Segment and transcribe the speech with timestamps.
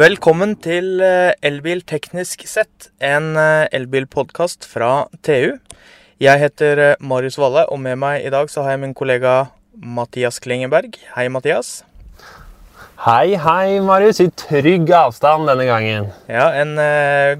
[0.00, 5.58] Velkommen til eh, Elbil teknisk sett, en eh, elbilpodkast fra TU.
[6.22, 9.50] Jeg heter eh, Marius Valle, og med meg i dag så har jeg min kollega
[9.76, 10.96] Mathias Klingeberg.
[11.18, 11.82] Hei, Mathias.
[13.04, 14.22] Hei, hei, Marius.
[14.24, 16.08] I trygg avstand denne gangen.
[16.32, 16.80] Ja, en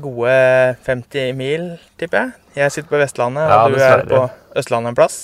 [0.04, 0.36] gode
[0.84, 1.64] 50 mil,
[1.96, 2.36] tipper jeg.
[2.60, 4.26] Jeg sitter på Vestlandet, Ja, og du er på
[4.60, 5.18] Østlandet en plass.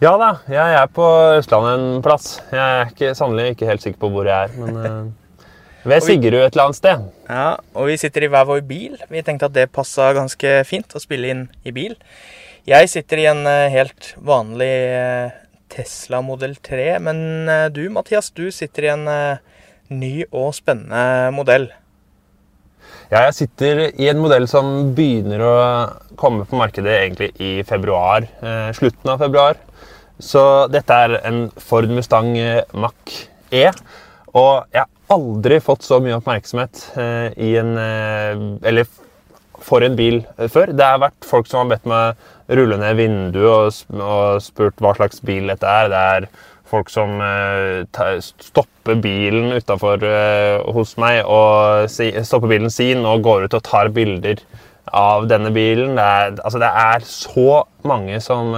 [0.00, 2.32] Ja da, jeg er på Østlandet en plass.
[2.48, 5.14] Jeg er ikke, sannelig ikke helt sikker på hvor jeg er, men
[5.86, 7.06] ved Sigrud et eller annet sted.
[7.28, 8.98] Ja, og vi sitter i hver vår bil.
[9.10, 11.96] Vi tenkte at det passa ganske fint å spille inn i bil.
[12.66, 15.34] Jeg sitter i en eh, helt vanlig eh,
[15.70, 17.18] Tesla Model 3, men
[17.50, 19.06] eh, du Mathias, du sitter i en
[19.94, 21.68] ny og spennende modell.
[23.12, 25.54] Ja, jeg sitter i en modell som begynner å
[26.18, 28.26] komme på markedet egentlig i februar.
[28.74, 29.62] Slutten av februar.
[30.22, 33.68] Så dette er en Ford Mustang eh, Mach-E.
[34.36, 38.88] Og jeg aldri fått så mye oppmerksomhet eh, i en eh, Eller
[39.66, 40.72] for en bil eh, før.
[40.76, 45.22] Det har vært folk som har bedt meg rulle ned vinduet og, spurt hva slags
[45.26, 45.90] bil dette er.
[45.90, 46.28] Det er
[46.66, 47.20] folk som
[48.42, 50.02] stopper bilen utafor
[50.74, 54.42] hos meg og stopper bilen sin og går ut og tar bilder
[54.90, 55.94] av denne bilen.
[55.94, 58.50] Det er, altså, det er så mange som,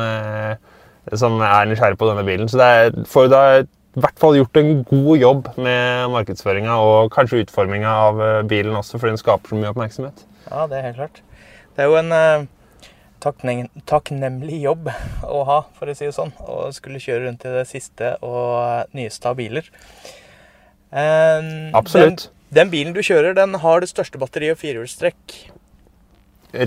[1.12, 2.48] som er nysgjerrig på denne bilen.
[2.48, 3.42] Så det er, for da
[3.96, 8.76] i hvert fall gjort en god jobb med markedsføringa og kanskje utforminga av eh, bilen
[8.76, 10.22] også, fordi den skaper så mye oppmerksomhet.
[10.50, 11.20] Ja, det er helt klart.
[11.74, 12.46] Det er jo en eh,
[13.24, 14.90] takknem takknemlig jobb
[15.38, 16.34] å ha, for å si det sånn.
[16.44, 19.70] Å skulle kjøre rundt i det siste og nyeste av biler.
[20.92, 22.28] Eh, Absolutt.
[22.28, 25.38] Den, den bilen du kjører, den har det største batteriet og firehjulstrekk.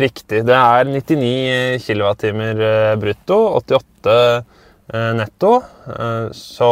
[0.01, 0.43] Riktig.
[0.45, 2.33] Det er 99 kWt
[3.01, 4.59] brutto, 88 eh,
[5.17, 5.61] netto.
[5.87, 6.71] Eh, Så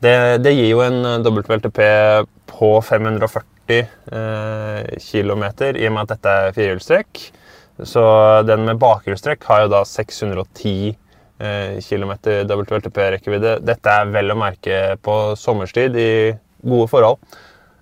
[0.00, 1.80] det, det gir jo en WLTP
[2.50, 5.44] på 540 eh, km,
[5.76, 7.22] i og med at dette er firehjulstrekk.
[7.86, 8.02] Så
[8.48, 10.96] den med bakhjulstrekk har jo da 610
[11.40, 12.12] eh, km
[12.48, 13.60] WLTP-rekkevidde.
[13.64, 16.10] Dette er vel å merke på sommerstid i
[16.60, 17.38] gode forhold.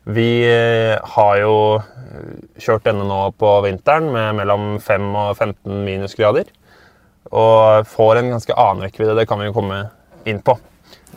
[0.09, 2.31] Vi eh, har jo eh,
[2.63, 6.49] kjørt denne nå på vinteren med mellom 5 og 15 minusgrader.
[7.29, 9.17] Og får en ganske annen rekkevidde.
[9.19, 9.83] Det kan vi jo komme
[10.29, 10.57] inn på.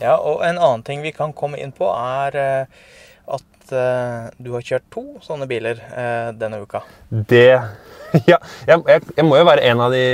[0.00, 2.84] Ja, og en annen ting vi kan komme inn på, er eh,
[3.32, 6.84] at eh, du har kjørt to sånne biler eh, denne uka.
[7.10, 7.48] Det
[8.28, 8.36] Ja,
[8.68, 10.06] jeg, jeg, jeg må jo være en av de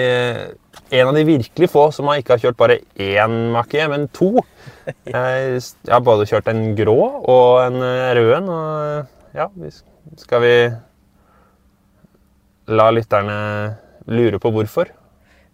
[0.94, 4.38] en av de virkelig få som ikke har kjørt bare én Mach-E, men to.
[5.04, 6.94] Jeg, jeg har både kjørt en grå
[7.28, 7.82] og en
[8.16, 8.46] rød en.
[8.48, 9.44] Og ja,
[10.16, 10.52] skal vi
[12.72, 13.36] la lytterne
[14.08, 14.88] lure på hvorfor?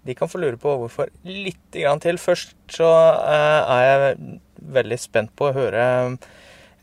[0.04, 2.18] De kan få lure på hvorfor litt til.
[2.20, 2.90] Først så
[3.24, 4.40] eh, er jeg
[4.74, 5.84] veldig spent på å høre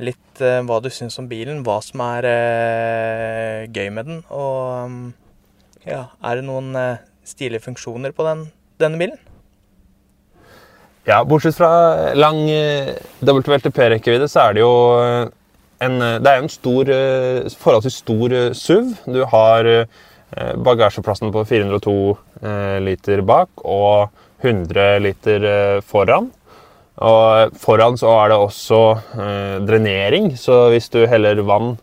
[0.02, 1.62] litt eh, hva du syns om bilen.
[1.66, 4.24] Hva som er eh, gøy med den.
[4.34, 5.04] Og mm,
[5.86, 8.48] ja, er det noen eh, stilige funksjoner på den,
[8.82, 9.22] denne bilen?
[11.08, 12.94] Ja, bortsett fra lang eh,
[13.26, 15.30] WLTP-rekkevidde, så er det jo eh,
[15.82, 18.92] en, eh, det er en stor, eh, forholdsvis stor eh, SUV.
[19.10, 20.02] Du har eh,
[20.64, 21.96] bagasjeplassen på 402
[22.42, 24.12] eh, liter bak og
[24.42, 26.30] 100 liter eh, foran.
[27.02, 28.82] Og foran så er det også
[29.18, 31.74] eh, drenering, så hvis du heller vann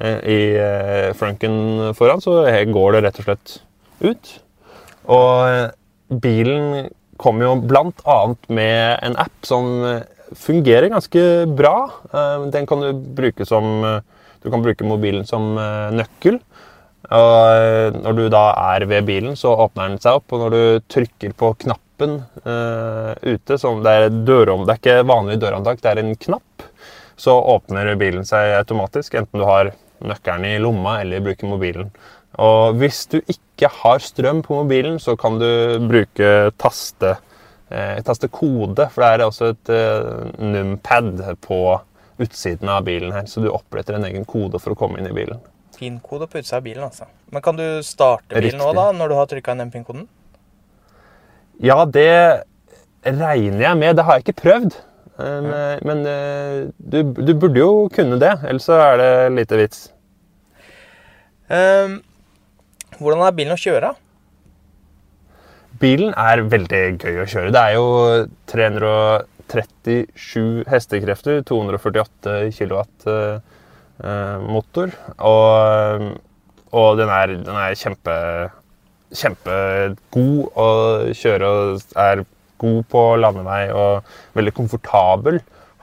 [0.00, 3.56] eh, i eh, frunken foran, så går det rett og slett
[4.04, 4.34] ut.
[5.06, 5.70] Og eh,
[6.22, 7.54] bilen kommer jo
[8.04, 10.04] annet med en app som eh,
[10.36, 11.22] fungerer ganske
[11.56, 11.76] bra.
[12.12, 14.02] Eh, Den kan du bruke som eh,
[14.42, 16.36] Du kan bruke mobilen som eh, nøkkel.
[17.14, 18.44] Og eh, når du da
[18.74, 20.32] er ved bilen, så åpner den seg opp.
[20.34, 25.08] Og når du trykker på knappen uh, ute, som det er, dørom, det er ikke
[25.08, 26.66] vanlig dørhåndtak, det er en knapp,
[27.16, 29.16] så åpner bilen seg automatisk.
[29.16, 29.72] Enten du har
[30.04, 31.90] nøkkelen i lomma eller bruker mobilen.
[32.42, 35.48] Og hvis du ikke har strøm på mobilen, så kan du
[35.88, 37.14] bruke taste,
[37.70, 38.90] eh, tastekode.
[38.92, 41.60] For det er også et eh, numpad på
[42.20, 45.16] utsiden av bilen her, så du oppretter en egen kode for å komme inn i
[45.16, 45.40] bilen.
[45.76, 47.08] PIN-kode på utsida av bilen, altså.
[47.32, 50.06] Men kan du starte bilen nå, da, når du har trykka inn den PIN-koden?
[51.64, 52.44] Ja, det
[53.06, 53.96] regner jeg med.
[53.96, 54.80] Det har jeg ikke prøvd.
[55.16, 55.60] Men, ja.
[55.88, 59.86] men eh, du, du burde jo kunne det, ellers så er det lite vits.
[61.48, 62.02] Um,
[62.98, 63.94] hvordan er bilen å kjøre?
[65.80, 67.50] Bilen er veldig gøy å kjøre.
[67.52, 67.86] Det er jo
[68.52, 73.40] 337 hestekrefter, 248 kilowatt eh, eh,
[73.98, 74.92] motor.
[75.24, 76.06] Og,
[76.76, 78.16] og den er, den er kjempe,
[79.16, 80.70] kjempegod å
[81.16, 82.24] kjøre og er
[82.60, 85.40] god på landevei og veldig komfortabel.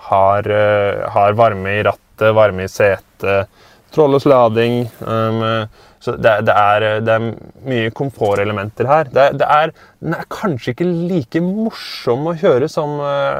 [0.09, 3.49] Har, eh, har varme i rattet, varme i setet,
[3.93, 4.83] trådløs lading.
[4.99, 5.67] Um,
[6.03, 7.27] så det, det, er, det, er,
[7.63, 9.07] mye komfortelementer her.
[9.07, 9.71] Det, det er,
[10.03, 12.97] den er kanskje ikke like morsom å kjøre som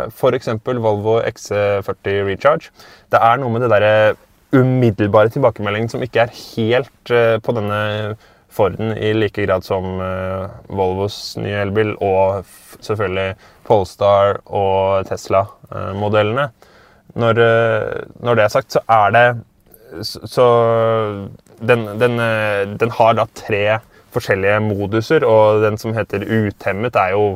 [0.08, 0.54] f.eks.
[0.64, 2.72] Volvo XC40 Recharge.
[3.12, 3.98] Det er noe med det derre
[4.54, 7.82] umiddelbare tilbakemeldingen som ikke er helt uh, på denne
[8.54, 12.46] Forden i like grad som uh, Volvos nye elbil og
[12.78, 13.34] selvfølgelig
[13.66, 16.52] Polestar og Tesla-modellene.
[17.18, 17.40] Når,
[18.26, 19.26] når, det er sagt, så er det
[20.02, 20.46] så
[21.60, 23.80] den, den, eh, den, har da tre
[24.14, 27.34] forskjellige moduser, og den som heter utemmet, er jo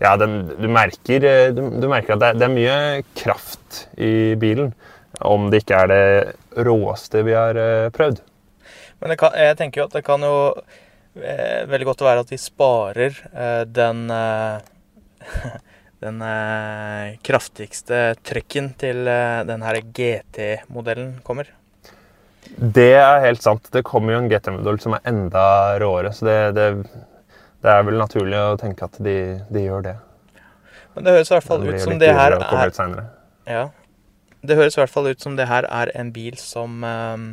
[0.00, 2.76] Ja, den, du, merker, eh, du, du, merker, at det, det, er mye
[3.16, 4.72] kraft i bilen.
[5.20, 6.04] Om det ikke er det
[6.56, 8.22] råeste vi har eh, prøvd.
[9.00, 10.36] Men kan, jeg tenker jo at det kan jo
[11.16, 14.60] eh, veldig godt være at de sparer eh, den eh,
[16.00, 16.22] den
[17.20, 21.50] kraftigste trøkken til den her GT-modellen kommer.
[22.56, 23.68] Det er helt sant.
[23.68, 25.42] Det kommer jo en GT-modell som er enda
[25.82, 26.14] råere.
[26.16, 26.70] Så det, det,
[27.60, 29.16] det, er vel naturlig å tenke at de,
[29.52, 29.94] de, gjør det.
[30.96, 32.72] Men det høres i hvert fall ut som det her er
[33.44, 33.66] ja,
[34.46, 37.24] Det høres i hvert fall ut som det her er en bil som eh,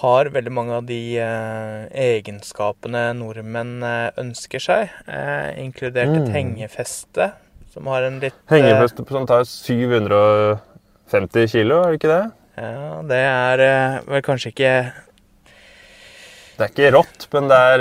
[0.00, 6.34] har veldig mange av de eh, egenskapene nordmenn uh, ønsker seg, uh, inkludert et mm.
[6.34, 7.30] hengefeste
[7.74, 12.24] som har en litt Hengefeste som tar 750 kilo, er det ikke det?
[12.54, 14.74] Ja, det er eh, vel kanskje ikke
[16.54, 17.78] Det er ikke rått, men det er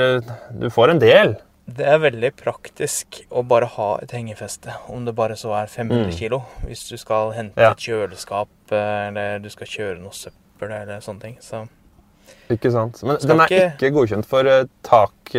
[0.63, 1.35] Du får en del.
[1.65, 6.10] Det er veldig praktisk å bare ha et hengefeste, om det bare så er 500
[6.10, 6.15] mm.
[6.18, 6.42] kilo.
[6.68, 7.71] Hvis du skal hente ja.
[7.71, 11.38] et kjøleskap, eh, eller du skal kjøre noe søppel eller sånne ting.
[11.42, 11.63] Så
[12.51, 13.00] Ikke sant.
[13.07, 13.69] Men den er ikke...
[13.80, 15.36] ikke godkjent for eh, tak,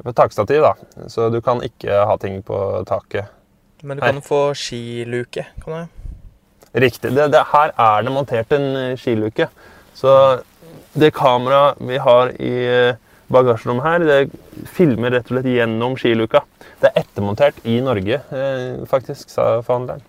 [0.00, 1.04] for takstativ, da.
[1.12, 2.56] Så du kan ikke ha ting på
[2.88, 3.28] taket.
[3.82, 6.00] Men du kan få skiluke, kan du?
[6.72, 7.10] Riktig.
[7.16, 9.48] Det, det, her er det montert en eh, skiluke.
[9.94, 10.12] Så
[10.92, 12.98] det kameraet vi har i eh,
[13.32, 16.42] bagasjerommet her, det filmer rett og slett gjennom skiluka.
[16.80, 20.04] Det er ettermontert i Norge, eh, faktisk, sa forhandleren.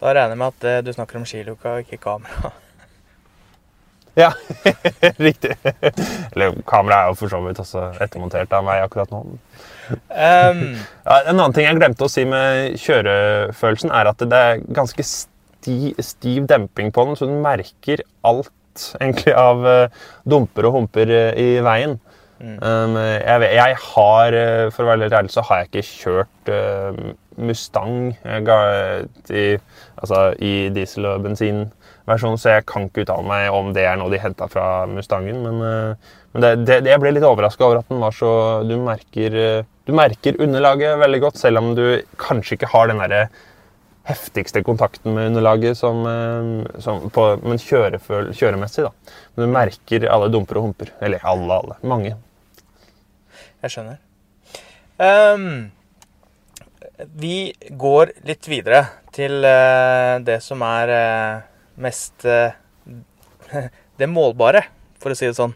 [0.00, 2.52] Da regner jeg med at du snakker om skiluka og ikke kamera.
[4.18, 4.32] Ja,
[5.16, 5.54] riktig.
[6.32, 9.22] Eller kameraet er jo for så vidt også ettermontert av meg akkurat nå.
[9.30, 10.62] Um,
[11.06, 15.06] ja, en annen ting jeg glemte å si med kjørefølelsen, er at det er ganske
[15.06, 18.50] sti, stiv demping på den, så du merker alt
[19.00, 21.98] egentlig av uh, dumper og humper i veien.
[22.40, 22.94] Mm.
[23.20, 26.52] Jeg, jeg, har, uh, for å være litt ærlig, så har jeg ikke kjørt
[27.40, 29.44] Mustang i,
[30.02, 34.12] altså, i diesel- og bensinversjon, så jeg kan ikke uttale meg om det er noe
[34.12, 35.38] de henta fra Mustangen.
[35.44, 35.60] Men,
[36.34, 38.32] men det, det, jeg ble litt overraska over at den var så
[38.68, 41.84] Du merker, du merker underlaget veldig godt, selv om du
[42.20, 43.22] kanskje ikke har den derre
[44.10, 48.84] heftigste kontakten med underlaget som, eh, som på, men kjøremessig.
[48.84, 48.90] da.
[49.34, 50.92] Men du merker alle dumper og humper.
[51.00, 51.76] Eller alle, alle.
[51.82, 52.16] Mange.
[53.60, 53.98] Jeg skjønner.
[55.00, 55.70] Um,
[57.16, 61.42] vi går litt videre til uh, det som er uh,
[61.80, 62.52] mest uh,
[64.00, 64.62] Det målbare,
[65.00, 65.52] for å si det sånn.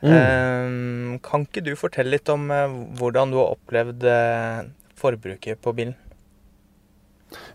[0.00, 0.12] Mm.
[0.12, 2.46] Um, kan ikke du fortelle litt om
[2.96, 4.06] hvordan du har opplevd
[4.98, 5.92] forbruket på bilen?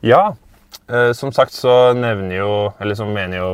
[0.06, 0.36] Ja.
[1.18, 3.50] Som sagt så nevner jo Eller så mener jo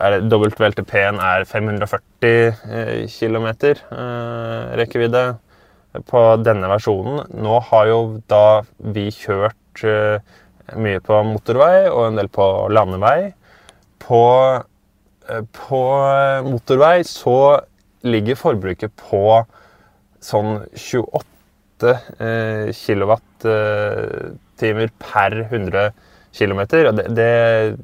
[0.00, 5.24] WLTP-en er 540 eh, km eh, rekkevidde
[6.08, 7.26] på denne versjonen.
[7.36, 7.98] Nå har jo
[8.30, 10.22] da vi kjørt eh,
[10.80, 13.32] mye på motorvei og en del på landevei.
[14.02, 14.22] På,
[15.52, 15.82] på
[16.48, 17.60] motorvei så
[18.02, 19.44] ligger forbruket på
[20.22, 21.92] sånn 28
[22.72, 23.46] kWt
[25.02, 25.92] per 100 km.
[26.88, 27.26] Og det, det,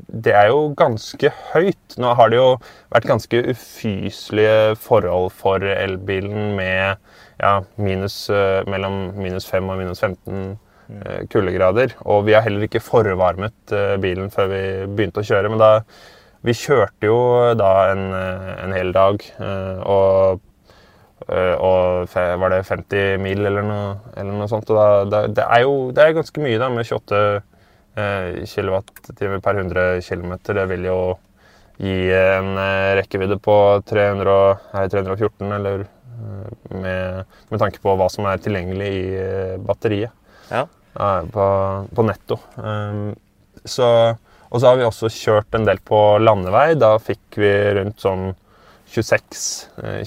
[0.08, 1.96] det, er jo ganske høyt.
[2.00, 2.48] Nå har det jo
[2.94, 6.96] vært ganske ufyselige forhold for elbilen med
[7.40, 11.94] ja, minus, uh, mellom minus 5 og minus 15 uh, kuldegrader.
[12.08, 15.52] Og vi har heller ikke forvarmet uh, bilen før vi begynte å kjøre.
[15.52, 15.72] Men da,
[16.46, 17.20] vi kjørte jo
[17.58, 19.24] da en, en hel dag.
[19.84, 20.44] og
[21.28, 24.70] og var det 50 mil eller noe, eller noe sånt.
[24.70, 27.40] Og da, det er jo det er ganske mye da, med 28 eh,
[27.98, 29.10] kWt
[29.42, 30.36] per 100 km.
[30.54, 31.00] Det vil jo
[31.78, 34.34] gi en eh, rekkevidde på 300,
[34.90, 40.14] 314, eller eh, med, med, tanke på hva som er tilgjengelig i eh, batteriet.
[40.50, 40.66] Ja.
[40.98, 41.44] På,
[41.94, 42.40] på, netto.
[42.56, 43.12] Um,
[43.62, 43.86] så,
[44.48, 46.72] og så har vi også kjørt en del på landevei.
[46.80, 48.32] Da fikk vi rundt sånn
[48.90, 49.44] 26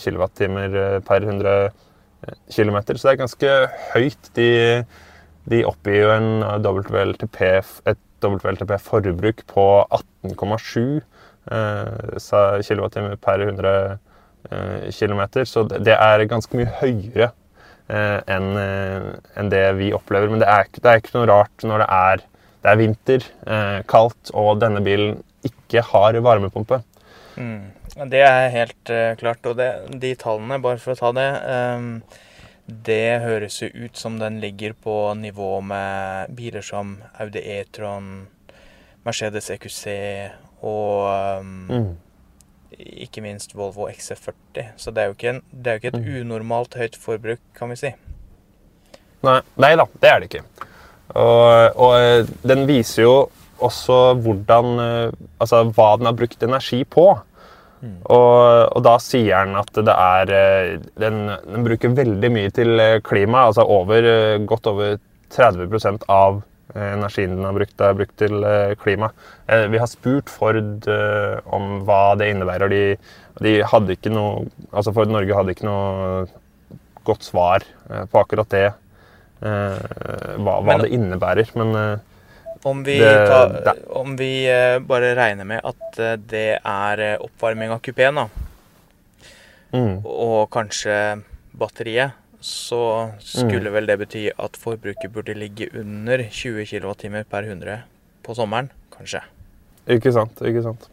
[0.02, 0.42] kWt
[1.08, 1.54] per 100
[2.52, 2.82] km.
[2.90, 3.54] Så det er ganske
[3.94, 4.32] høyt.
[4.36, 4.50] De,
[5.50, 6.30] de oppgir jo en
[6.62, 7.42] WLTP,
[7.90, 9.66] et WLTP-forbruk på
[10.28, 11.02] 18,7
[11.52, 13.74] eh, kWt per 100
[14.52, 15.24] eh, km.
[15.46, 17.32] Så det, er ganske mye høyere
[17.90, 20.30] eh, enn eh, enn det vi opplever.
[20.32, 22.26] Men det er, det er ikke noe rart når det er,
[22.62, 26.84] det er vinter, eh, kaldt, og denne bilen ikke har varmepumpe.
[27.40, 27.72] Mm.
[28.12, 29.46] Det er helt eh, klart.
[29.50, 29.72] Og det,
[30.02, 31.90] de tallene, bare for å ta det ehm,
[32.86, 38.28] Det høres jo ut som den ligger på nivå med biler som Audi E-tron,
[39.04, 39.84] Mercedes EQC
[40.62, 41.90] og um, Mm.
[43.04, 44.72] ikke minst Volvo XC40.
[44.78, 47.70] Så det er jo ikke, en, det er jo ikke et unormalt høyt forbruk, kan
[47.74, 47.92] vi si.
[49.26, 50.70] Nei, nei da, det er det ikke.
[51.12, 53.16] Og, og eh, den viser jo
[53.62, 55.12] også hvordan eh,
[55.44, 57.10] Altså hva den har brukt energi på.
[57.82, 62.78] Og, og da sier den at det er eh, den, den bruker veldig mye til
[62.82, 63.48] eh, klima.
[63.50, 65.00] Altså over, eh, godt over
[65.34, 68.46] 30% av energien den har brukt, er brukt til
[68.80, 69.10] klima.
[69.74, 70.86] Vi har spurt Ford
[71.52, 72.72] om hva det innebærer.
[72.72, 72.84] De,
[73.44, 76.22] de hadde ikke noe Altså Ford Norge hadde ikke noe
[77.04, 78.70] godt svar på akkurat det.
[79.44, 81.52] hva, hva Men- det innebærer.
[81.60, 81.76] Men
[82.64, 87.18] Om vi, Det- tar, om vi eh, bare regner med at eh, det er eh,
[87.26, 88.28] oppvarming av kupeen, da,
[89.74, 91.24] mm, og kanskje
[91.58, 93.74] batteriet, så skulle Mm.
[93.74, 97.82] vel det bety at forbruket burde ligge under 20 kWt per 100
[98.24, 99.22] på sommeren, kanskje.
[99.88, 100.42] Ikke sant.
[100.42, 100.88] ikke sant.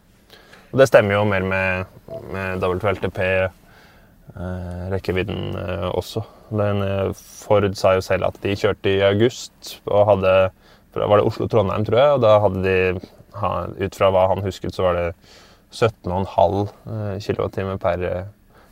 [0.73, 1.87] Og det stemmer jo mer med,
[2.33, 3.49] med WLTP, eh,
[4.37, 6.23] eh, også.
[6.51, 10.51] Den, eh, Ford sa jo selv at de kjørte i august og hadde
[10.99, 12.17] fra- Var det Oslo-Trondheim, tror jeg?
[12.19, 13.09] Og da hadde de,
[13.87, 15.07] ut fra hva han husket, så var det
[15.73, 18.25] 17,5 eh, kWt per eh,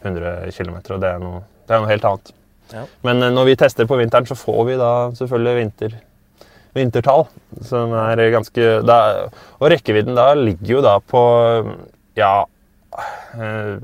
[0.03, 0.77] 100 km.
[0.95, 2.33] Og det er noe, det er noe helt annet.
[2.73, 2.85] Ja.
[3.07, 5.97] Men eh, når vi tester på vinteren, så får vi da selvfølgelig vinter,
[6.77, 7.27] vintertall.
[7.65, 8.99] Som er ganske da,
[9.61, 11.23] Og rekkevidden da ligger jo da på
[12.17, 12.33] ja
[13.37, 13.77] eh,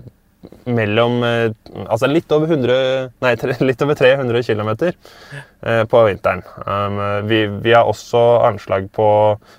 [0.67, 1.53] mellom eh,
[1.87, 2.77] Altså litt over 100
[3.23, 3.33] Nei,
[3.69, 6.43] litt over 300 km eh, på vinteren.
[6.67, 9.09] Um, vi, vi har også anslag på,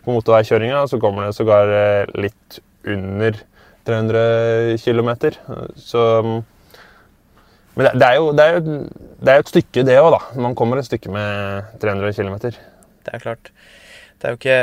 [0.04, 3.40] på motorveikjøringa, så kommer det sågar eh, litt under
[3.88, 5.12] 300 km.
[5.80, 6.04] Så
[7.74, 8.78] Men det, er jo, det, er jo,
[9.24, 10.22] det er jo et stykke, det òg, da.
[10.46, 12.38] Man kommer et stykke med 300 km.
[12.44, 13.52] Det er klart.
[14.20, 14.62] Det er jo ikke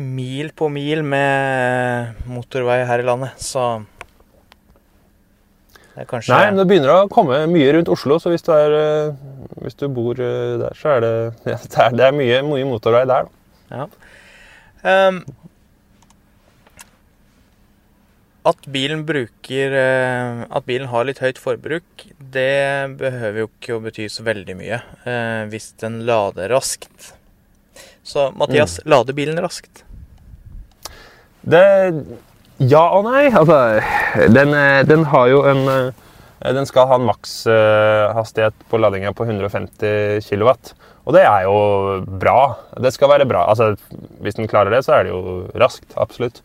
[0.00, 3.82] mil på mil med motorvei her i landet, så
[6.08, 9.50] kanskje Nei, men det begynner å komme mye rundt Oslo, så hvis du, er, eh,
[9.64, 11.12] hvis du bor eh, der, så er det,
[11.52, 13.30] ja, det, er, det er mye, mye motorvei der.
[13.70, 13.86] Da.
[14.90, 15.22] Ehm,
[18.50, 23.82] at bilen bruker eh, At bilen har litt høyt forbruk, det behøver jo ikke å
[23.84, 27.12] bety så veldig mye uh, hvis den lader raskt.
[28.06, 29.84] Så Mathias, lader bilen raskt?
[31.40, 31.62] Det
[32.60, 33.30] Ja og nei.
[33.30, 33.80] Altså,
[34.28, 36.06] den, eh, den har jo en eh,
[36.56, 40.52] Den skal ha en makshastighet på ladinga på 150 kW.
[41.04, 41.56] Og det er jo
[42.20, 42.54] bra.
[42.80, 43.44] Det skal være bra.
[43.50, 43.74] Altså,
[44.24, 45.92] hvis den klarer det, så er det jo raskt.
[46.00, 46.40] Absolutt.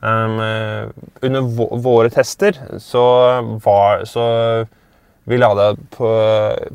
[0.00, 0.86] Um, eh,
[1.26, 1.40] under
[1.82, 3.02] våre tester så
[3.60, 4.26] var så
[5.28, 6.08] vi lada på,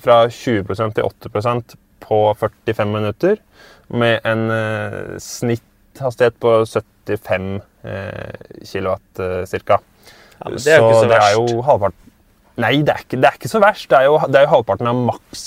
[0.04, 1.76] fra 20% til 8%
[2.06, 3.40] på 45 minutter
[3.88, 9.80] med en uh, snitthastighet på 75 eh, kW ca.
[10.36, 11.38] Ja, det er jo ikke så det er verst.
[11.38, 12.02] jo halvparten
[12.56, 13.90] Nei, det er, ikke, det er ikke så verst.
[13.92, 15.42] Det er jo, det er jo halvparten av maks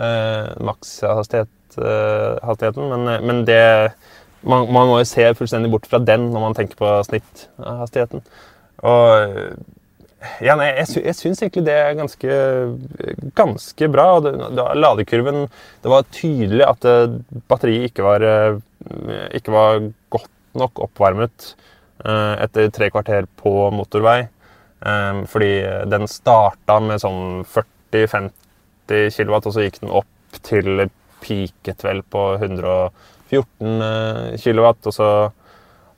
[0.00, 1.52] eh, makshastigheten.
[1.76, 3.92] eh, hastigheten, men, eh, men det
[4.46, 8.22] man, man må jo se fullstendig bort fra den når man tenker på snitthastigheten.
[8.86, 9.58] Og
[10.44, 12.38] ja, nei, jeg, sy jeg syns egentlig det er ganske,
[13.36, 14.06] ganske bra.
[14.16, 15.44] og Det, det, ladekurven
[15.84, 17.18] Det var tydelig at eh,
[17.50, 18.58] batteriet ikke var, eh,
[19.36, 21.72] ikke var godt nok oppvarmet eh,
[22.04, 24.26] etter tre kvarter på motorvei.
[24.80, 25.52] Eh, fordi
[25.88, 30.86] den starta med sånn 40-50 kW, og så gikk den opp til
[31.24, 34.68] peaket vel på 114 kW.
[34.68, 35.10] Og så,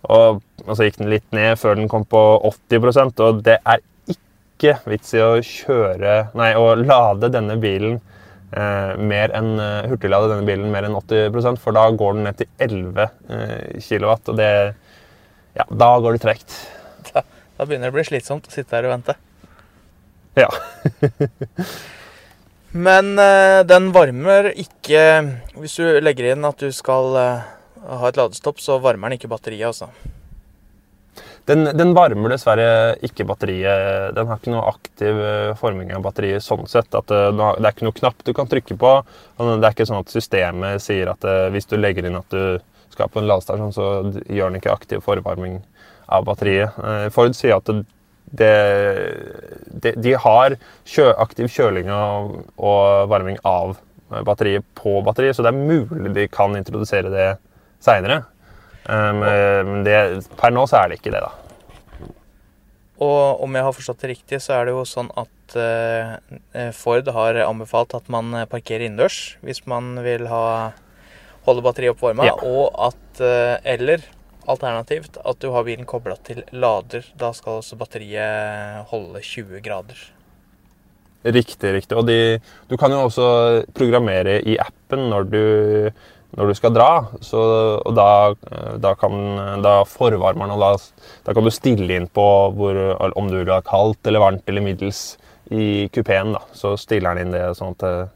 [0.08, 2.22] og, og så gikk den litt ned før den kom på
[2.70, 3.82] 80% og det er
[4.14, 10.30] ikke vits i å kjøre Nei, å lade denne bilen eh, mer enn eh, hurtiglade
[10.32, 14.38] denne bilen mer enn 80% for da går den ned til 11 eh, kW, og
[14.38, 14.50] det
[15.58, 16.54] Ja, da går det tregt.
[17.10, 17.24] Da,
[17.58, 19.16] da begynner det å bli slitsomt å sitte her og vente.
[20.38, 20.50] Ja.
[22.70, 25.00] Men eh, den varmer ikke
[25.56, 27.48] Hvis du legger inn at du skal eh,
[27.88, 29.88] ha et ladestopp, så varmer den ikke batteriet, altså.
[31.48, 34.12] Den, den varmer dessverre ikke batteriet.
[34.14, 36.92] Den har ikke noe aktiv eh, forming av batteriet sånn sett.
[36.92, 38.96] At det, det er ikke noe knapp du kan trykke på.
[39.40, 41.24] Det er ikke sånn at systemet sier at
[41.54, 42.60] hvis du legger inn at du
[43.06, 43.88] på en ladestasjon, så
[44.26, 45.60] gjør den ikke aktiv forvarming
[46.10, 46.74] av batteriet.
[46.82, 47.70] Eh, Ford sier at
[48.28, 48.54] det,
[49.84, 50.56] det, de har
[50.88, 53.78] kjø, aktiv kjøling og, og varming av
[54.24, 57.28] batteriet på batteriet, så det er mulig de kan introdusere det
[57.84, 58.22] seinere.
[58.88, 59.84] Men
[60.40, 61.48] per nå så er det ikke det, da.
[63.04, 67.10] Og om jeg har forstått det riktig, så er det jo sånn at uh, Ford
[67.14, 70.72] har anbefalt at man parkerer innendørs hvis man vil ha
[71.48, 72.36] holde batteriet oppvarma, ja.
[72.44, 74.04] og at uh, Eller
[74.48, 77.04] alternativt at du har bilen kobla til lader.
[77.20, 79.98] Da skal også batteriet holde 20 grader.
[81.26, 81.96] Riktig, riktig.
[81.98, 82.38] Og de,
[82.70, 83.26] du kan jo også
[83.76, 85.42] programmere i appen når du
[86.36, 86.90] når du skal dra.
[87.24, 87.40] Så,
[87.78, 88.34] og da,
[88.80, 89.14] da, kan,
[89.64, 90.72] da forvarmeren og da,
[91.24, 92.26] da, kan du stille inn på
[92.56, 92.80] hvor,
[93.18, 95.02] om du vil ha kaldt eller varmt eller middels
[95.50, 96.36] i kupeen.
[96.52, 98.12] Så stiller den inn det sånn at,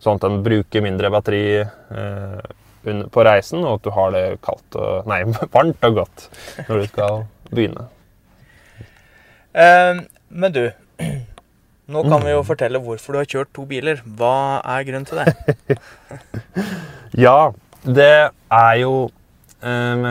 [0.00, 2.40] sånn at den bruker mindre batteri eh,
[2.80, 5.22] på reisen, og at du har det kaldt og, nei,
[5.56, 6.28] varmt og godt
[6.66, 7.88] når du skal begynne.
[9.50, 10.62] Uh, men du,
[11.92, 14.00] nå kan vi jo fortelle hvorfor du har kjørt to biler.
[14.04, 15.78] Hva er grunnen til det?
[17.26, 17.50] ja,
[17.84, 18.94] det er jo
[19.64, 20.06] um,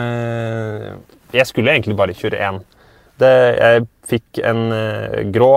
[1.32, 2.60] Jeg skulle egentlig bare kjøre én.
[3.20, 4.62] Det, jeg fikk en
[5.32, 5.54] grå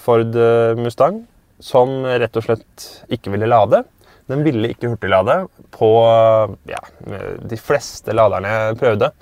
[0.00, 0.34] Ford
[0.76, 1.22] Mustang
[1.62, 3.82] som rett og slett ikke ville lade.
[4.30, 5.92] Den ville ikke hurtiglade på
[6.70, 6.80] ja,
[7.42, 9.12] de fleste laderne jeg prøvde.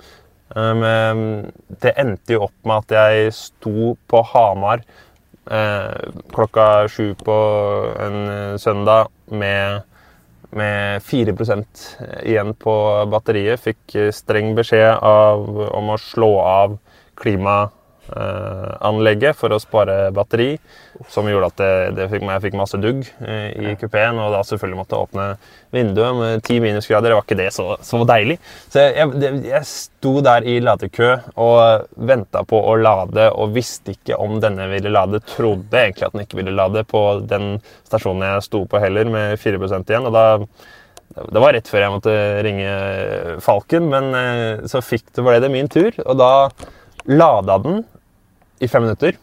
[0.51, 1.47] Um,
[1.81, 4.81] det endte jo opp med at jeg sto på Hamar
[5.47, 7.37] eh, klokka sju på
[8.03, 9.87] en eh, søndag med,
[10.51, 11.85] med 4%
[12.27, 12.75] igjen på
[13.13, 13.63] batteriet.
[13.63, 16.75] Fikk streng beskjed av, om å slå av
[17.21, 17.80] klima Eh,
[18.11, 20.55] anlegget for å spare batteri,
[21.09, 24.19] som gjorde at det, det fikk, jeg fikk masse dugg eh, i kupeen.
[24.21, 25.27] Og da selvfølgelig måtte jeg åpne
[25.75, 27.11] vinduet med ti minusgrader.
[27.11, 28.37] Det var ikke det så, så deilig.
[28.71, 34.19] Så jeg, jeg, sto der i ladekø og venta på å lade og visste ikke
[34.21, 35.23] om denne ville lade.
[35.31, 37.55] Trodde egentlig at den ikke ville lade på den
[37.87, 40.07] stasjonen jeg sto på heller, med 4% igjen.
[40.09, 40.27] og da
[41.11, 42.13] det var rett før jeg måtte
[42.45, 42.73] ringe
[43.43, 45.91] Falken, men eh, så fikk det, ble det min tur.
[46.05, 46.31] Og da
[47.09, 47.81] lada den
[48.61, 49.17] i fem minutter.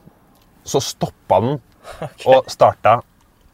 [0.67, 1.57] Så stoppa den
[2.03, 2.27] okay.
[2.27, 2.99] og starta.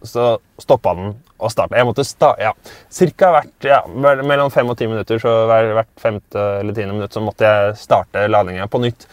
[0.05, 1.77] Så stoppa den og starta.
[1.79, 2.53] Jeg måtte sta ja,
[2.93, 7.23] cirka hvert, ja, mellom fem og ti minutter, så hvert femte eller tiende minutt så
[7.25, 9.07] måtte jeg starte ladinga på nytt.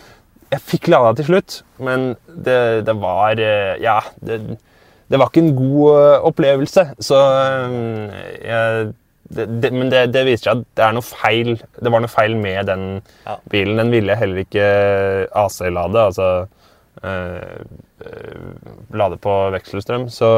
[0.52, 4.42] Jeg fikk lada til slutt, men det, det var eh, Ja, det,
[5.08, 6.90] det, var ikke en god eh, opplevelse.
[7.00, 8.90] Så eh, jeg
[9.32, 12.12] det, det, men det, det, viser seg at det er noe feil Det var noe
[12.12, 12.82] feil med den
[13.52, 13.80] bilen.
[13.80, 14.66] Den ville heller ikke
[15.40, 16.28] AC-lade, altså
[19.02, 20.08] lade på vekselstrøm.
[20.14, 20.30] Så,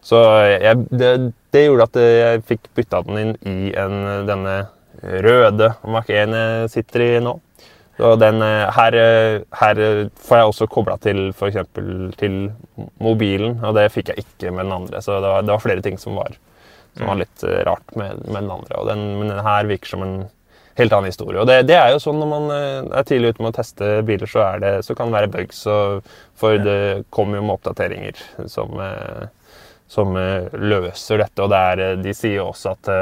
[0.00, 4.56] så jeg, det, gjorde at jeg fikk bytta den inn i en, denne
[5.00, 7.36] røde Mac-1 jeg sitter i nå.
[8.00, 8.94] Så den, her,
[9.60, 9.80] her
[10.24, 11.58] får jeg også kobla til f.eks.
[12.16, 12.36] til
[12.96, 15.02] mobilen, og det fikk jeg ikke med den andre.
[15.04, 16.38] Så det var, det var flere ting som var
[16.96, 18.84] som var litt eh, rart med, med den andre.
[18.88, 20.16] Den, men den her virker som en
[20.78, 21.40] helt annen historie.
[21.40, 23.90] Og det, det, er jo sånn når man eh, er tidlig ute med å teste
[24.06, 25.64] biler, så, det, så kan det være bugs.
[26.40, 29.56] for det kommer jo med oppdateringer som, eh,
[29.90, 31.42] som løser dette.
[31.42, 32.92] Og det er, de sier også at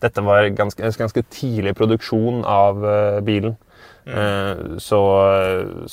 [0.00, 2.80] dette var ganske, ganske tidlig produksjon av
[3.26, 3.56] bilen.
[4.06, 4.78] Mm.
[4.80, 5.00] Så,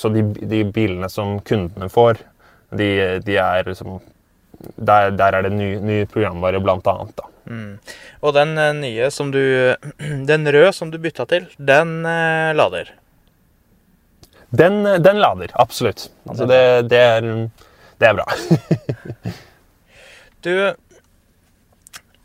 [0.00, 2.22] så de, de, bilene som kundene får,
[2.72, 2.88] de,
[3.26, 3.98] de er liksom
[4.76, 7.12] der, der, er det ny, ny programvare, blant annet.
[7.18, 7.28] Da.
[7.48, 7.78] Mm.
[8.22, 9.40] Og den eh, nye som du
[10.30, 12.92] Den røde som du bytta til, den eh, lader?
[14.50, 16.08] Den, eh, den, lader, absolutt.
[16.28, 17.20] Altså det, det, er,
[18.00, 18.26] det er bra.
[20.46, 20.54] du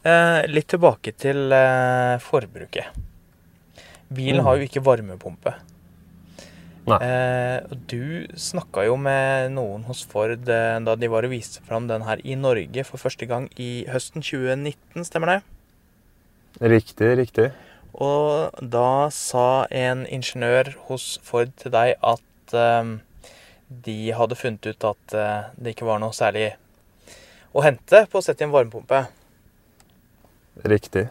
[0.04, 2.86] eh, Litt tilbake til eh, forbruket.
[4.14, 4.48] Bilen mm.
[4.48, 5.54] har jo ikke varmepumpe.
[6.84, 11.88] Eh, du snakka jo med noen hos Ford eh, da de var og viste fram
[11.88, 15.40] den her i Norge for første gang i høsten 2019, stemmer det?
[16.74, 17.48] Riktig, riktig.
[17.94, 22.94] Og da sa en ingeniør hos Ford til deg at eh,
[23.88, 26.52] de hadde funnet ut at eh, det ikke var noe særlig
[27.54, 29.06] å hente på å sette inn varmepumpe.
[30.68, 31.08] Riktig.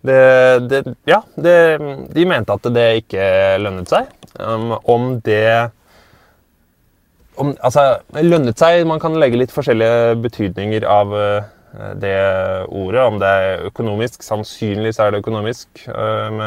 [0.00, 1.56] Det, det, ja, det,
[2.14, 3.24] de mente at det ikke
[3.60, 4.08] lønnet seg.
[4.40, 5.70] Um, om det
[7.40, 11.50] om, Altså, lønnet seg Man kan legge litt forskjellige betydninger av uh,
[12.00, 12.16] det
[12.66, 13.04] ordet.
[13.04, 14.24] Om det er økonomisk.
[14.24, 15.84] Sannsynligvis er det økonomisk.
[15.92, 16.40] Um,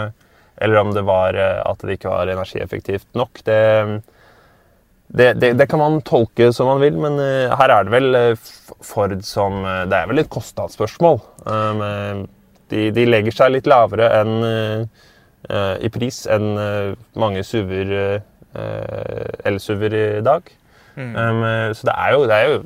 [0.63, 3.45] eller om det var uh, at det ikke var energieffektivt nok.
[3.45, 3.61] Det,
[5.13, 8.39] det, det, det, kan man tolke som man vil, men uh, her er det vel
[8.81, 11.21] Ford som Det er vel et kostnadsspørsmål.
[11.45, 12.25] Um,
[12.71, 18.21] de, de, legger seg litt lavere enn uh, i pris enn uh, mange SUV-er,
[18.55, 20.47] uh, el-SUV-er i dag.
[20.95, 21.13] Mm.
[21.17, 22.61] Um, så det er, jo, det, er jo,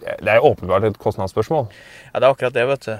[0.00, 1.68] det er jo åpenbart et kostnadsspørsmål.
[2.12, 2.96] Ja, det er akkurat det, vet du.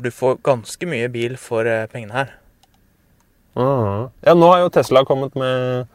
[0.00, 2.36] Du får ganske mye bil for pengene her.
[3.58, 4.06] Mhm.
[4.24, 5.88] Ja, nå har jo Tesla kommet med,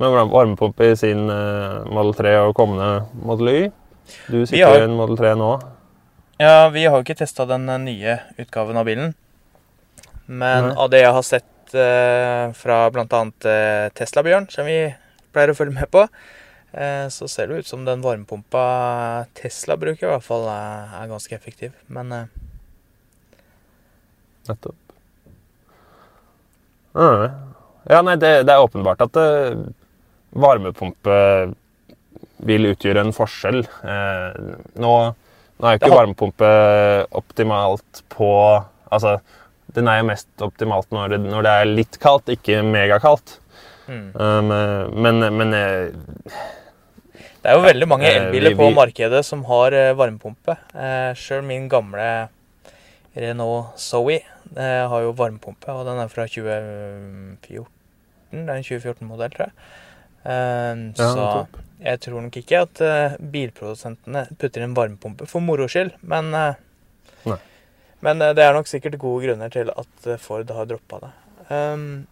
[0.00, 3.58] med varmepumpe i sin Model 3 og kommende Model Y.
[4.30, 5.50] Du sitter har- i en Model 3 nå.
[6.36, 9.14] Ja, vi har jo ikke testa den eh, nye utgaven av bilen.
[10.26, 10.76] Men Nei.
[10.76, 13.06] av det jeg har sett eh, fra bl.a.
[13.06, 14.80] Uh, Tesla-Bjørn, som vi
[15.32, 16.06] pleier å følge med på,
[16.72, 18.64] eh, så ser det ut som den varmepumpa
[19.38, 21.76] Tesla bruker, i hvert fall er, er ganske effektiv.
[21.92, 22.26] Men eh,
[24.46, 24.76] Nettopp.
[26.96, 27.24] Mm.
[27.90, 29.56] Ja, nei, det, det er åpenbart at eh,
[30.36, 31.16] varmepumpe
[32.46, 33.64] vil utgjøre en forskjell.
[33.64, 34.40] Eh,
[34.82, 34.92] nå,
[35.56, 36.48] nå er jo ikke varmepumpe
[37.16, 38.30] optimalt på
[38.92, 39.16] Altså,
[39.74, 43.38] den er jo mest optimalt når det, når det er litt kaldt, ikke megakaldt.
[43.88, 44.04] mm.
[44.14, 44.52] Um,
[45.02, 45.90] men, men eh,
[47.42, 50.54] det er jo veldig mange eh, elbiler vi- på markedet som har eh, varmepumpe.
[50.74, 52.28] Uh, Sjøl min gamle
[53.16, 54.20] Renault Zoe
[54.56, 57.66] har jo varmepumpe, og den er fra 2014.
[58.30, 59.54] Det er en 2014-modell, tror jeg.
[60.26, 61.46] Eh, Ja, så
[61.86, 66.54] jeg tror nok ikke at uh, bilprodusentene putter inn varmepumpe for moro skyld, men uh,
[68.02, 71.10] Men uh, det er nok sikkert gode grunner til at Ford har droppa det.
[71.48, 72.06] Um,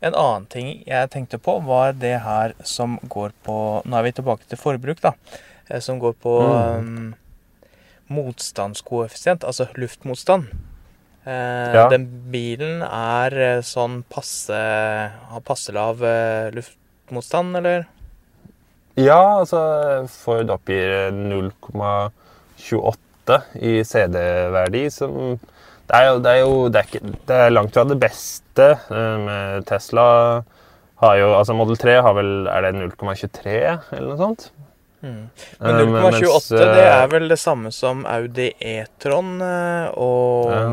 [0.00, 4.12] en annen ting jeg tenkte på, var det her som går på Nå er vi
[4.16, 5.12] tilbake til forbruk, da.
[5.84, 6.78] Som går på Mm.
[6.78, 7.14] um,
[8.10, 10.48] motstandskoeffisient, altså luftmotstand.
[11.26, 11.84] Ja.
[11.92, 16.48] Den bilen er sånn passe Har passe lav eh,
[17.10, 17.84] luftmotstand, eller?
[18.96, 25.38] Ja, altså Ford oppgir 0,28 i CD-verdi, som
[25.90, 28.78] det er jo, det er jo det er ikke, det er langt fra det beste.
[28.90, 30.42] eh, Med Tesla
[31.02, 34.50] har jo Altså Model 3 har vel Er det 0,23 eller noe sånt?
[35.02, 35.26] Mm.
[35.34, 40.68] Eh, Men 0,28 det eh, er vel det samme som Audi E-tron eh, og Ja.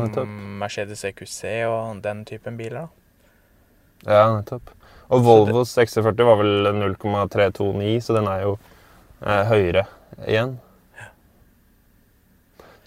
[0.62, 2.80] Mercedes EQC og den typen biler.
[2.86, 2.88] da.
[4.06, 4.70] Ja, nettopp.
[5.08, 8.56] Og Volvos XC40 var vel 0,329, så den er jo
[9.24, 9.86] eh, høyere
[10.26, 10.58] igjen.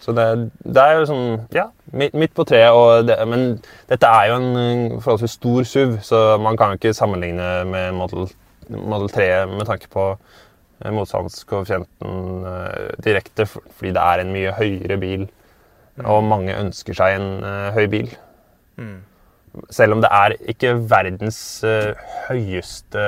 [0.01, 0.23] Så det,
[0.65, 3.05] det er jo sånn Ja, midt, midt på treet.
[3.05, 3.43] Det, men
[3.89, 8.29] dette er jo en forholdsvis stor SUV, så man kan jo ikke sammenligne med Model,
[8.73, 14.55] Model 3 med tanke på eh, motstandskoeffisienten uh, direkte, for- fordi det er en mye
[14.57, 15.27] høyere bil.
[16.01, 18.09] Og mange ønsker seg en uh, høy bil.
[18.81, 18.99] Mm.
[19.73, 21.91] Selv om det er ikke verdens uh,
[22.29, 23.03] høyeste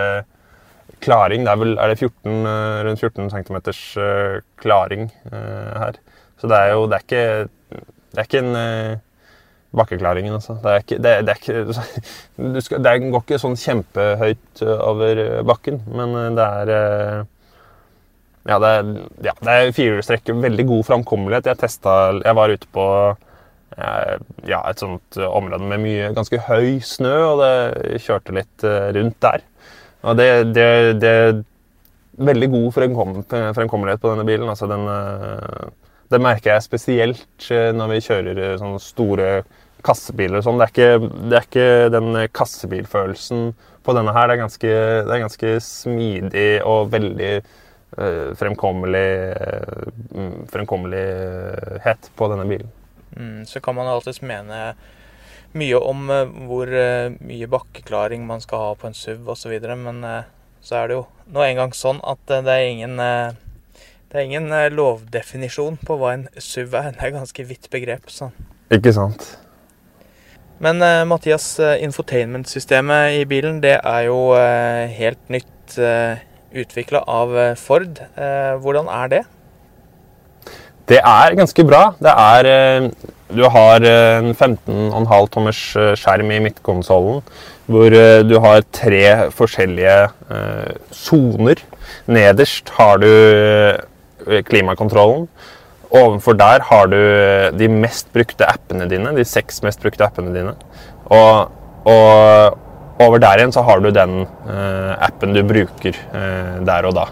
[1.03, 1.45] klaring.
[1.45, 3.58] Det er vel er det 14, uh, rundt 14 cm
[3.99, 5.99] uh, klaring eh, her.
[6.39, 7.79] Så det er jo Det er ikke,
[8.13, 9.01] det er ikke en
[9.73, 10.58] bakkeklaringen, altså.
[10.62, 11.63] Det er ikke, det, det er ikke
[12.56, 16.73] du skal, Det går ikke sånn kjempehøyt eh, over eh, bakken, men eh, det er
[16.77, 17.21] eh,
[18.43, 18.88] ja, det er,
[19.23, 20.34] ja, er firehjulstrekk.
[20.43, 21.45] Veldig god framkommelighet.
[21.47, 23.15] Jeg Jeg var ute på eh,
[23.77, 28.91] ja, et sånt eh, område med mye ganske høy snø, og det kjørte litt eh,
[28.97, 29.45] rundt der.
[30.03, 30.67] Og det, det,
[30.99, 31.41] det er
[32.17, 34.49] veldig god fremkommelighet på denne bilen.
[34.51, 35.67] Altså den, eh,
[36.13, 39.29] det merker jeg spesielt eh, når vi kjører eh, sånne store
[39.83, 40.62] kassebiler sånn.
[40.62, 40.88] Det,
[41.31, 43.49] det er ikke den eh, kassebilfølelsen
[43.83, 44.29] på denne her.
[44.29, 44.75] Det er ganske,
[45.07, 52.71] det er ganske smidig og veldig eh, fremkommelig, eh, mm, fremkommelighet på denne bilen.
[53.17, 54.73] Mm, så kan man alltids mene
[55.58, 60.04] mye om eh, hvor eh, mye bakkeklaring man skal ha på en SUV osv., men
[60.08, 60.30] eh,
[60.63, 65.76] så er det jo nå engang sånn at det er ingen det er ingen lovdefinisjon
[65.84, 66.93] på hva en SUV er.
[66.95, 68.08] Det er ganske vidt begrep.
[68.08, 68.30] Så.
[68.71, 69.26] Ikke sant?
[70.63, 74.19] Men Mathias, infotainment-systemet i bilen det er jo
[74.95, 75.76] helt nytt
[76.56, 77.99] utvikla av Ford.
[78.63, 79.23] Hvordan er det?
[80.89, 81.83] Det er ganske bra.
[82.01, 82.89] Det er eh,
[83.33, 87.23] Du har eh, en 15,5 tommers eh, skjerm i midtkonsollen,
[87.71, 87.95] hvor
[88.27, 89.95] du har tre forskjellige
[90.91, 91.61] soner.
[92.11, 93.07] Nederst har du
[94.49, 95.29] klimakontrollen.
[95.87, 96.99] Ovenfor der har du
[97.55, 100.57] de mest brukte appene dine, de seks mest brukte appene dine.
[101.07, 101.55] Og,
[101.87, 104.25] og over der igjen så har du den
[104.99, 105.95] appen du bruker
[106.67, 107.07] der og da.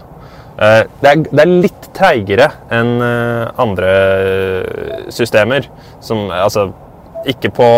[0.62, 3.92] Eh, det, er, det er litt treigere enn eh, andre
[5.14, 5.68] systemer.
[6.04, 6.70] Som altså
[7.28, 7.68] Ikke på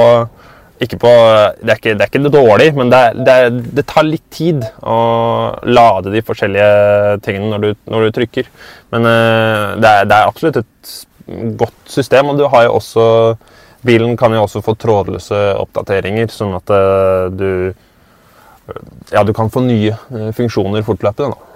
[0.82, 1.10] ikke på,
[1.62, 4.64] det, er ikke, det er ikke dårlig, men det, er, det, det tar litt tid
[4.82, 4.96] å
[5.70, 8.48] lade de forskjellige tingene når du, når du trykker.
[8.92, 10.94] Men eh, det, er, det absolutt et
[11.62, 13.06] godt system, og du har jo også
[13.86, 16.74] bilen kan jo også få trådløse oppdateringer, sånn at
[17.38, 17.48] du
[19.12, 19.94] Ja, du kan få nye
[20.34, 21.36] funksjoner fortløpende.
[21.38, 21.53] da.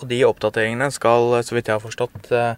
[0.00, 2.54] Og de oppdateringene skal, så vidt jeg har forstått, eh,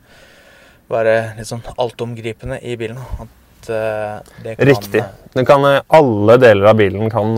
[0.92, 3.00] være litt sånn altomgripende i bilen.
[3.22, 5.02] At eh, det kan Riktig.
[5.34, 7.34] Den kan, eh, alle deler av bilen kan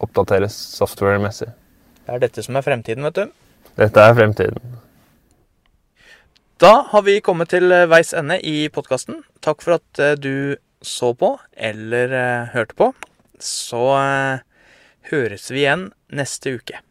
[0.00, 1.48] oppdateres software-messig.
[2.04, 3.32] Det er dette som er fremtiden, vet du.
[3.80, 4.76] Dette er fremtiden.
[6.60, 9.22] Da har vi kommet til veis ende i podkasten.
[9.40, 12.12] Takk for at du så på, eller
[12.52, 12.90] hørte på.
[13.40, 13.86] Så
[15.08, 16.82] høres vi igjen neste uke.